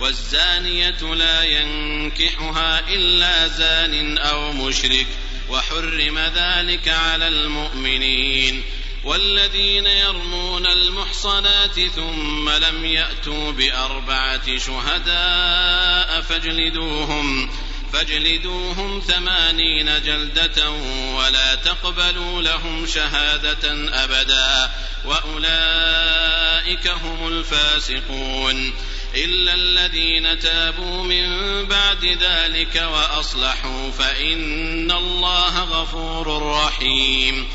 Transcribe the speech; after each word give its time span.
والزانية 0.00 1.14
لا 1.14 1.42
ينكحها 1.42 2.88
إلا 2.88 3.48
زان 3.48 4.18
أو 4.18 4.52
مشرك 4.52 5.06
وحرم 5.48 6.18
ذلك 6.18 6.88
على 6.88 7.28
المؤمنين. 7.28 8.64
والذين 9.04 9.86
يرمون 9.86 10.66
المحصنات 10.66 11.80
ثم 11.80 12.50
لم 12.50 12.84
يأتوا 12.84 13.52
بأربعة 13.52 14.58
شهداء 14.58 16.20
فاجلدوهم 16.20 17.50
فاجلدوهم 17.92 19.00
ثمانين 19.00 20.02
جلدة 20.02 20.70
ولا 21.14 21.54
تقبلوا 21.54 22.42
لهم 22.42 22.86
شهادة 22.86 23.72
أبدا 24.04 24.70
وأولئك 25.04 26.88
هم 26.88 27.28
الفاسقون. 27.28 28.72
إلا 29.14 29.54
الذين 29.54 30.38
تابوا 30.38 31.02
من 31.02 31.28
بعد 31.64 32.04
ذلك 32.04 32.76
وأصلحوا 32.92 33.90
فإن 33.90 34.90
الله 34.90 35.64
غفور 35.64 36.42
رحيم. 36.42 37.48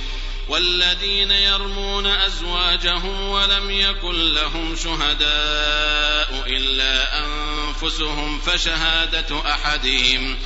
والذين 0.50 1.32
يرمون 1.32 2.06
أزواجهم 2.06 3.30
ولم 3.30 3.72
يكن 3.72 4.34
لهم 4.34 4.76
شهداء 4.76 6.44
إلا 6.48 7.26
أنفسهم 7.26 8.40
فشهادة 8.40 9.54
أحدهم 9.54 10.38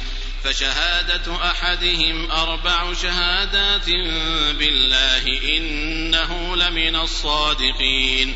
فشهادة 0.43 1.35
أحدهم 1.35 2.31
أربع 2.31 2.93
شهادات 2.93 3.89
بالله 4.57 5.27
إنه 5.57 6.55
لمن 6.55 6.95
الصادقين. 6.95 8.35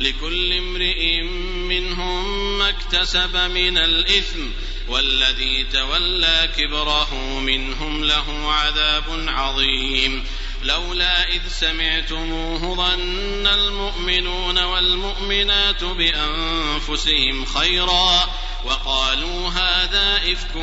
لكل 0.00 0.52
امرئ 0.52 1.22
منهم 1.68 2.58
ما 2.58 2.68
اكتسب 2.68 3.36
من 3.36 3.78
الإثم 3.78 4.46
والذي 4.88 5.66
تولى 5.72 6.50
كبره 6.56 7.14
منهم 7.40 8.04
له 8.04 8.52
عذاب 8.52 9.24
عظيم. 9.28 10.24
لولا 10.62 11.28
إذ 11.28 11.40
سمعتموه 11.48 12.76
ظن 12.76 13.46
المؤمنون 13.46 14.58
والمؤمنات 14.58 15.84
بأنفسهم 15.84 17.44
خيرا 17.44 18.30
وقالوا 18.64 19.48
هذا 19.48 20.32
إفك 20.32 20.56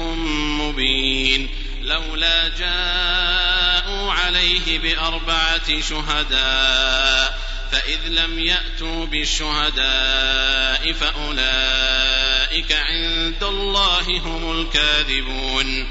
مبين. 0.61 1.49
لولا 1.81 2.47
جاءوا 2.47 4.11
عليه 4.13 4.79
بأربعة 4.79 5.81
شهداء 5.81 7.36
فإذ 7.71 7.99
لم 8.07 8.39
يأتوا 8.39 9.05
بالشهداء 9.05 10.93
فأولئك 10.93 12.71
عند 12.71 13.43
الله 13.43 14.19
هم 14.19 14.61
الكاذبون. 14.61 15.87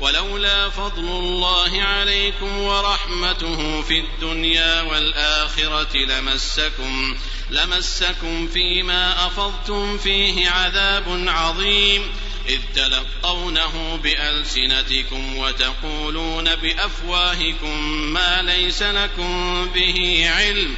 ولولا 0.00 0.68
فضل 0.68 1.04
الله 1.04 1.82
عليكم 1.82 2.58
ورحمته 2.58 3.82
في 3.82 3.98
الدنيا 3.98 4.82
والآخرة 4.82 5.96
لمسكم 5.96 7.16
لمسكم 7.50 8.48
فيما 8.48 9.26
أفضتم 9.26 9.98
فيه 9.98 10.50
عذاب 10.50 11.24
عظيم. 11.28 12.02
إذ 12.48 12.60
تلقونه 12.74 14.00
بألسنتكم 14.02 15.36
وتقولون 15.36 16.54
بأفواهكم 16.54 17.82
ما 18.12 18.42
ليس 18.42 18.82
لكم 18.82 19.64
به 19.74 20.30
علم. 20.36 20.76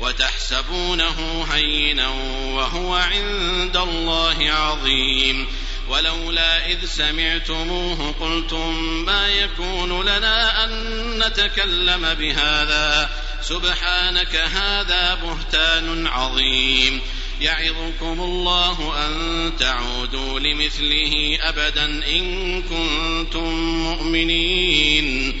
وتحسبونه 0.00 1.46
هينا 1.50 2.08
وهو 2.54 2.94
عند 2.94 3.76
الله 3.76 4.50
عظيم. 4.50 5.46
ولولا 5.88 6.70
إذ 6.70 6.86
سمعتموه 6.86 8.14
قلتم 8.20 8.74
ما 9.06 9.28
يكون 9.28 10.02
لنا 10.02 10.64
أن 10.64 10.70
نتكلم 11.18 12.14
بهذا؟ 12.14 13.10
سبحانك 13.42 14.36
هذا 14.36 15.14
بهتان 15.14 16.06
عظيم. 16.06 17.00
يعظكم 17.40 18.20
الله 18.20 19.06
أن 19.06 19.52
تعودوا 19.58 20.40
لمثله 20.40 21.38
أبدا 21.40 21.84
إن 21.84 22.62
كنتم 22.62 23.54
مؤمنين. 23.84 25.40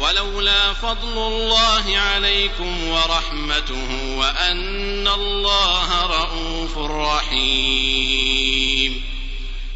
ولولا 0.00 0.72
فضل 0.72 1.18
الله 1.18 1.96
عليكم 1.96 2.88
ورحمته 2.88 4.16
وأن 4.16 5.08
الله 5.08 6.06
رءوف 6.06 6.78
رحيم. 6.78 8.48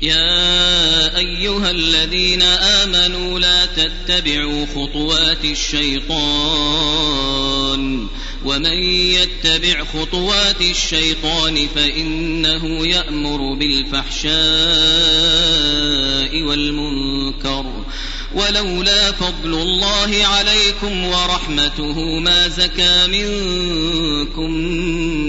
يا 0.02 1.16
أيها 1.16 1.70
الذين 1.70 2.42
آمنوا 2.42 3.38
لا 3.40 3.66
تتبعوا 3.66 4.66
خطوات 4.66 5.44
الشيطان 5.44 6.82
ومن 8.44 8.72
يتبع 8.92 9.84
خطوات 9.84 10.60
الشيطان 10.60 11.68
فإنه 11.74 12.86
يأمر 12.86 13.54
بالفحشاء 13.54 14.32
والمنكر. 16.42 17.81
ولولا 18.34 19.12
فضل 19.12 19.54
الله 19.54 20.26
عليكم 20.26 21.04
ورحمته 21.04 22.18
ما 22.18 22.48
زكى 22.48 23.06
منكم 23.06 24.50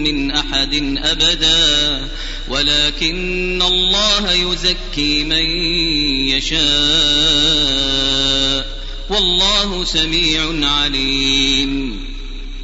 من 0.03 0.31
أحد 0.31 0.97
أبدا. 1.03 2.07
ولكن 2.49 3.61
الله 3.61 4.31
يزكي 4.31 5.23
من 5.23 5.45
يشاء. 6.29 6.63
والله 9.09 9.85
سميع 9.85 10.69
عليم. 10.69 12.02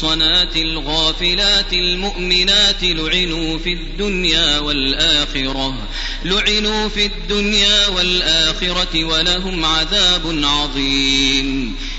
المحصنات 0.00 0.56
الغافلات 0.56 1.72
المؤمنات 1.72 2.82
لعنوا 2.82 3.58
في 3.58 3.72
الدنيا 3.72 4.58
والآخرة 4.58 5.88
لعنوا 6.24 6.88
في 6.88 7.06
الدنيا 7.06 7.88
والآخرة 7.88 9.04
ولهم 9.04 9.64
عذاب 9.64 10.44
عظيم. 10.44 11.76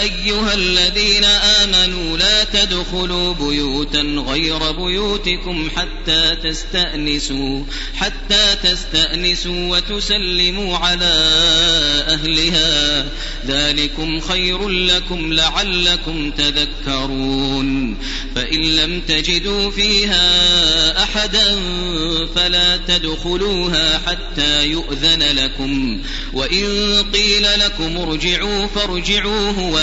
أيها 0.00 0.54
الذين 0.54 1.24
آمنوا 1.24 2.16
لا 2.16 2.44
تدخلوا 2.44 3.34
بيوتا 3.34 4.00
غير 4.00 4.72
بيوتكم 4.72 5.70
حتى 5.76 6.36
تستأنسوا 6.36 7.64
حتى 7.94 8.56
تستأنسوا 8.62 9.76
وتسلموا 9.76 10.76
على 10.76 11.14
أهلها. 12.08 13.06
ذلكم 13.46 14.20
خير 14.20 14.68
لكم 14.68 15.32
لعلكم 15.32 16.30
تذكرون. 16.30 17.98
فإن 18.34 18.76
لم 18.76 19.00
تجدوا 19.00 19.70
فيها 19.70 21.02
أحدا 21.02 21.58
فلا 22.34 22.76
تدخلوها 22.76 24.00
حتى 24.06 24.66
يؤذن 24.66 25.22
لكم. 25.22 26.02
وإن 26.32 26.66
قيل 27.14 27.46
لكم 27.60 27.96
ارجعوا 27.96 28.66
فارجعوه 28.66 29.60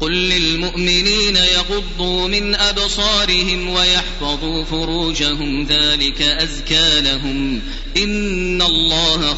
قل 0.00 0.12
للمؤمنين 0.12 1.36
يغضوا 1.36 2.28
من 2.28 2.54
أبصارهم 2.54 3.68
ويحفظوا 3.68 4.64
فروجهم 4.64 5.66
ذلك 5.66 6.22
أزكى 6.22 7.00
لهم 7.00 7.62
إن 7.96 8.62
الله 8.62 9.34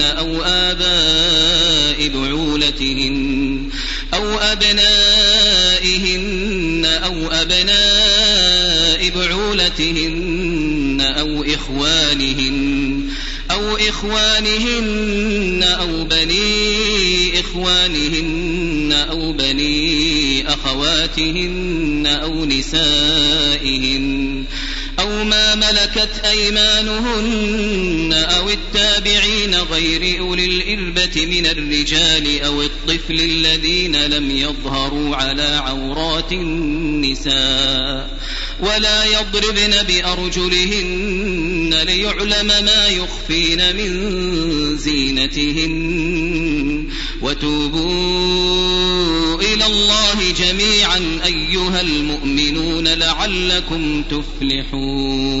أو 0.00 0.42
آباء 0.42 2.08
بعولتهن 2.08 3.68
أو 4.14 4.38
أبنائهن 4.38 6.04
أو 6.84 7.30
أبناء 7.30 9.10
بعولتهن 9.10 11.14
أو 11.18 11.44
إخوانهن 11.44 13.08
أو 13.50 13.76
إخوانهن 13.76 15.62
أو 15.62 16.04
بني 16.04 17.40
إخوانهن 17.40 18.92
أو 19.10 19.32
بني 19.32 20.48
أخواتهن 20.48 22.06
أو 22.06 22.44
نسائهن 22.44 24.44
أو 25.00 25.24
ما 25.24 25.54
ملكت 25.54 26.24
أيمانهن 26.24 28.12
أو 28.12 28.48
التابعين 28.74 29.54
غير 29.54 30.20
أولي 30.20 30.44
الإربة 30.44 31.26
من 31.26 31.46
الرجال 31.46 32.42
أو 32.42 32.62
الطفل 32.62 33.20
الذين 33.20 33.96
لم 33.96 34.30
يظهروا 34.30 35.16
على 35.16 35.42
عورات 35.42 36.32
النساء 36.32 38.20
ولا 38.60 39.04
يضربن 39.04 39.82
بأرجلهن 39.82 41.74
ليعلم 41.86 42.46
ما 42.46 42.88
يخفين 42.88 43.76
من 43.76 44.78
زينتهن. 44.78 45.80
وتوبوا 47.22 48.60
إلى 49.42 49.66
الله 49.66 50.32
جميعا 50.38 51.20
أيها 51.24 51.80
المؤمنون 51.80 52.88
لعلكم 52.88 54.02
تفلحون. 54.02 55.40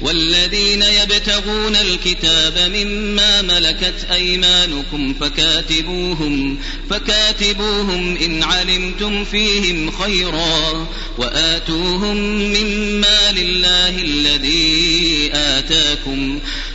والذين 0.00 0.82
يبتغون 0.82 1.76
الكتاب 1.76 2.72
مما 2.74 3.42
ملكت 3.42 4.06
أيمانكم 4.12 5.14
فكاتبوهم 5.20 6.58
فكاتبوهم 6.90 8.16
إن 8.16 8.42
علمتم 8.42 9.24
فيهم 9.24 9.90
خيرا 9.90 10.86
وآتوهم 11.18 12.16
مما 12.52 13.32
لله 13.32 14.02
الذي 14.02 15.30
آتاكم 15.34 16.40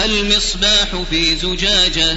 المصباح 0.00 1.02
في 1.10 1.36
زجاجة. 1.36 2.16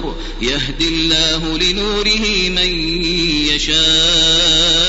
نور 0.01 0.15
يهدي 0.41 0.87
الله 0.87 1.57
لنوره 1.57 2.49
من 2.49 2.99
يشاء 3.47 4.81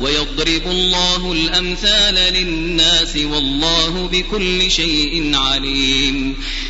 ويضرب 0.00 0.62
الله 0.66 1.32
الأمثال 1.32 2.14
للناس 2.14 3.16
والله 3.16 4.08
بكل 4.12 4.70
شيء 4.70 5.36
عليم 5.36 6.36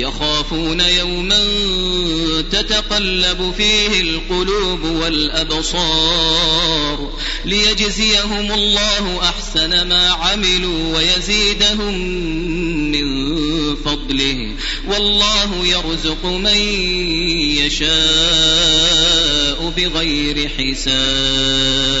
يخافون 0.00 0.80
يوما 0.80 1.46
تتقلب 2.52 3.54
فيه 3.56 4.00
القلوب 4.00 4.84
والأبصار 4.84 6.40
ليجزيهم 7.44 8.52
الله 8.52 9.20
أحسن 9.22 9.88
ما 9.88 10.10
عملوا 10.10 10.96
ويزيدهم 10.96 11.94
من 12.92 13.30
فضله 13.76 14.54
والله 14.88 15.66
يرزق 15.66 16.24
من 16.24 16.56
يشاء 17.58 19.10
بغير 19.76 20.48
حساب 20.58 22.00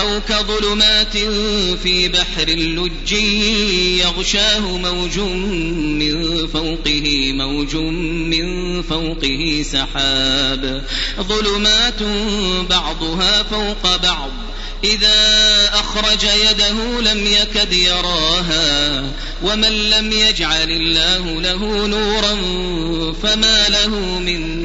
أو 0.00 0.20
كظلمات 0.28 1.16
في 1.82 2.08
بحر 2.08 2.48
اللج 2.48 3.12
يغشاه 4.02 4.60
موج 4.60 5.18
من 5.18 6.46
فوقه 6.46 7.32
موج 7.32 7.76
من 7.76 8.82
فوقه 8.82 9.64
سحاب. 9.72 10.84
ظلمات 11.20 12.02
بعضها 12.70 13.42
فوق 13.42 13.96
بعض. 13.96 14.30
إذا 14.84 15.70
أخرج 15.74 16.22
يده 16.50 17.00
لم 17.00 17.26
يكد 17.26 17.72
يراها 17.72 19.02
ومن 19.42 19.90
لم 19.90 20.12
يجعل 20.12 20.70
الله 20.70 21.40
له 21.40 21.86
نورا 21.86 22.34
فما 23.22 23.68
له 23.68 24.18
من 24.18 24.64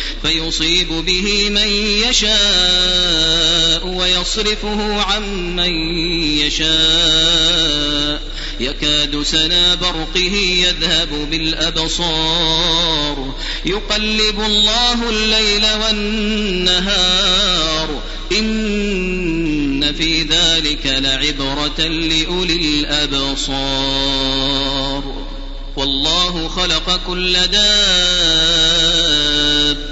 فيصيب 0.23 0.87
به 0.87 1.49
من 1.49 1.67
يشاء 2.09 3.87
ويصرفه 3.87 5.01
عن 5.01 5.55
من 5.55 5.73
يشاء. 6.37 8.21
يكاد 8.59 9.23
سنا 9.23 9.75
برقه 9.75 10.35
يذهب 10.35 11.27
بالأبصار. 11.31 13.35
يقلب 13.65 14.41
الله 14.45 15.09
الليل 15.09 15.65
والنهار. 15.83 18.01
إن 18.31 19.93
في 19.93 20.23
ذلك 20.23 20.85
لعبرة 20.85 21.87
لأولي 21.87 22.79
الأبصار. 22.79 24.41
والله 25.75 26.47
خلق 26.47 26.99
كل 27.07 27.37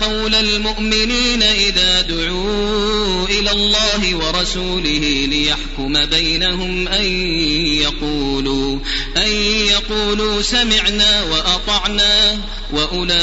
قول 0.00 0.34
المؤمنين 0.34 1.42
إذا 1.42 2.00
دعوا 2.00 3.26
إلى 3.28 3.50
الله 3.50 4.16
ورسوله 4.16 5.26
ليحكم 5.30 6.06
بينهم 6.06 6.88
أن 6.88 7.04
يقولوا 7.82 8.78
أن 9.16 9.28
يقولوا 9.66 10.42
سمعنا 10.42 11.22
وأطعنا 11.22 12.38
وأولئك 12.72 13.16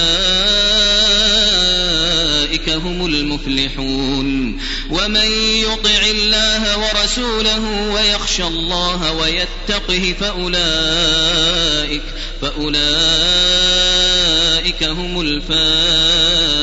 هم 2.70 3.06
المفلحون 3.06 4.60
ومن 4.90 5.32
يطع 5.42 6.02
الله 6.12 6.78
ورسوله 6.78 7.92
ويخشى 7.94 8.44
الله 8.44 9.12
ويتقه 9.12 10.16
فأولئك 10.20 12.02
فأولئك 12.42 12.84
هم 14.84 15.22
الفائزون 15.22 16.63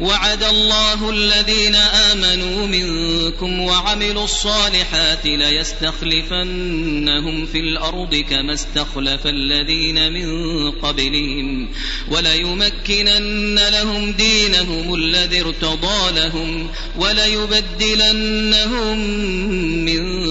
وعد 0.00 0.42
الله 0.42 1.10
الذين 1.10 1.74
آمنوا 1.74 2.66
منكم 2.66 3.60
وعملوا 3.60 4.24
الصالحات 4.24 5.26
ليستخلفنهم 5.26 7.46
في 7.46 7.60
الأرض 7.60 8.24
كما 8.30 8.54
استخلف 8.54 9.26
الذين 9.26 10.12
من 10.12 10.70
قبلهم 10.70 11.68
وليمكنن 12.10 13.58
لهم 13.68 14.12
دينهم 14.12 14.94
الذي 14.94 15.40
ارتضى 15.40 16.20
لهم 16.20 16.68
وليبدلنهم 16.98 18.98
من 19.84 20.17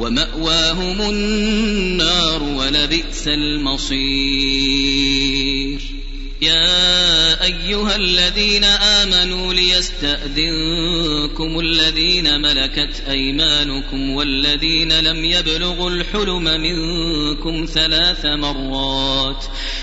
ومأواهم 0.00 1.00
النار 1.00 2.42
ولبئس 2.42 3.28
المصير. 3.28 4.00
يا 6.42 7.44
أيها 7.44 7.96
الذين 7.96 8.64
آمنوا 8.64 9.54
ليستأذنكم 9.54 11.60
الذين 11.60 12.40
ملكت 12.40 13.02
أيمانكم 13.08 14.10
والذين 14.10 15.00
لم 15.00 15.24
يبلغوا 15.24 15.90
الحلم 15.90 16.44
منكم 16.44 17.66
ثلاث 17.74 18.26
مرات 18.26 19.44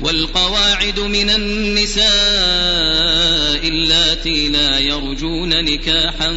والقواعد 0.00 1.00
من 1.00 1.30
النساء 1.30 2.06
اللاتي 3.68 4.48
لا 4.48 4.78
يرجون 4.78 5.64
نكاحا 5.64 6.32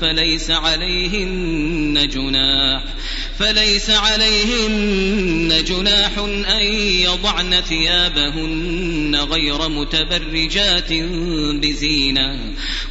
فليس 0.00 0.50
عليهن 0.50 2.08
جناح 2.08 2.82
فليس 3.38 3.90
عليهن 3.90 5.64
جناح 5.64 6.18
أن 6.48 6.62
يضعن 7.00 7.60
ثيابهن 7.60 9.16
غير 9.30 9.68
متبرجات 9.68 10.92
بزينة 11.62 12.38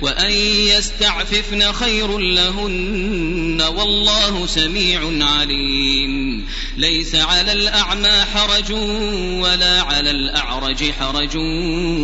وأن 0.02 0.32
يستعففن 0.68 1.72
خير 1.72 2.18
لهن 2.18 3.62
والله 3.62 4.46
سميع 4.46 5.02
عليم. 5.22 6.46
ليس 6.78 7.16
على 7.16 7.52
الأعمى 7.52 8.26
حرج 8.34 8.72
ولا 9.42 9.82
على 9.82 10.12
الأعرج 10.12 10.92
حرج 10.92 11.38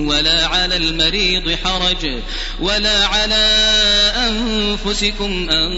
ولا 0.07 0.45
على 0.47 0.77
المريض 0.77 1.57
حرج 1.63 2.21
ولا 2.59 3.05
على 3.05 3.45
أنفسكم 4.15 5.49
أن 5.49 5.71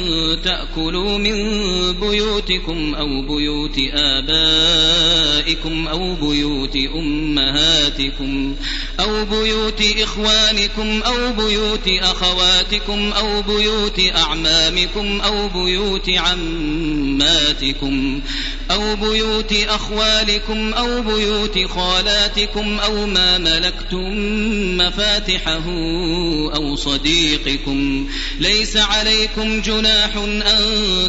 تأكلوا 0.43 1.17
من 1.17 1.33
بيوت 1.93 2.52
بيوتكم 2.53 2.95
أو 2.95 3.21
بيوت 3.21 3.79
آبائكم 3.93 5.87
أو 5.87 6.15
بيوت 6.15 6.75
أمهاتكم 6.75 8.55
أو 8.99 9.25
بيوت 9.25 9.81
إخوانكم 9.81 10.12
أو 11.05 11.33
بيوت 11.33 11.87
أخواتكم 11.87 13.11
أو 13.11 13.41
بيوت 13.41 13.99
أعمامكم 14.15 15.21
أو 15.21 15.47
بيوت 15.47 16.09
عماتكم 16.09 17.63
أو 18.71 18.95
بيوت 18.95 19.53
أخوالكم 19.53 20.73
أو 20.73 21.01
بيوت 21.01 21.59
خالاتكم 21.67 22.79
أو 22.79 23.05
ما 23.05 23.37
ملكتم 23.37 24.13
مفاتحه 24.77 25.63
أو 26.55 26.75
صديقكم 26.75 28.07
ليس 28.39 28.77
عليكم 28.77 29.61
جناح 29.61 30.15
أن 30.15 30.43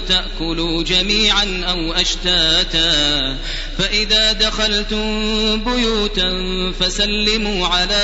تأكلوا 0.09 0.83
جميعا 0.83 1.65
أو 1.65 1.93
أشتاتا 1.93 3.39
فإذا 3.79 4.33
دخلتم 4.33 5.05
بيوتا 5.65 6.31
فسلموا 6.81 7.67
على 7.67 7.95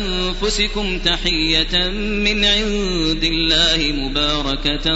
أنفسكم 0.00 0.98
تحية 0.98 1.88
من 1.88 2.44
عند 2.44 3.24
الله 3.24 3.92
مباركة 3.92 4.86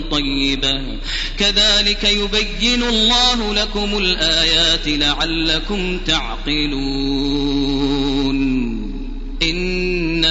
طيبة. 0.00 0.98
كذلك 1.38 2.04
يبين 2.04 2.82
الله 2.82 3.54
لكم 3.54 3.98
الآيات 3.98 4.88
لعلكم 4.88 5.98
تعقلون. 5.98 7.52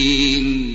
مبين 0.00 0.69